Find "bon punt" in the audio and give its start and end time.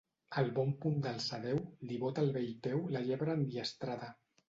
0.55-0.97